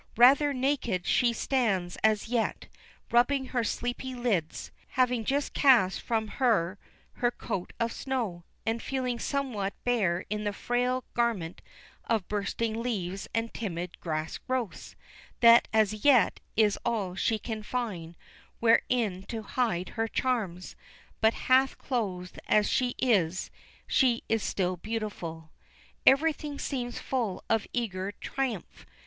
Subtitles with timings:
[0.17, 2.65] Rather naked she stands as yet,
[3.11, 6.79] rubbing her sleepy lids, having just cast from her
[7.17, 11.61] her coat of snow, and feeling somewhat bare in the frail garment
[12.05, 14.95] of bursting leaves and timid grass growths,
[15.39, 18.17] that as yet is all she can find
[18.59, 20.75] wherein to hide her charms;
[21.19, 23.51] but half clothed as she is,
[23.85, 25.51] she is still beautiful.
[26.07, 28.87] Everything seems full of eager triumph.